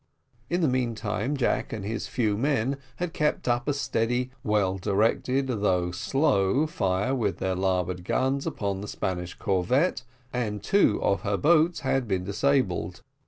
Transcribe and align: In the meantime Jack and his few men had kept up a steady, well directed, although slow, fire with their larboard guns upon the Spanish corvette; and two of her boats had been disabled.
In 0.49 0.61
the 0.61 0.67
meantime 0.67 1.37
Jack 1.37 1.71
and 1.71 1.85
his 1.85 2.07
few 2.07 2.35
men 2.35 2.77
had 2.95 3.13
kept 3.13 3.47
up 3.47 3.67
a 3.67 3.73
steady, 3.75 4.31
well 4.43 4.79
directed, 4.79 5.47
although 5.47 5.91
slow, 5.91 6.65
fire 6.65 7.13
with 7.13 7.37
their 7.37 7.53
larboard 7.53 8.03
guns 8.03 8.47
upon 8.47 8.81
the 8.81 8.87
Spanish 8.87 9.35
corvette; 9.35 10.01
and 10.33 10.63
two 10.63 10.99
of 11.03 11.21
her 11.21 11.37
boats 11.37 11.81
had 11.81 12.07
been 12.07 12.23
disabled. 12.23 13.01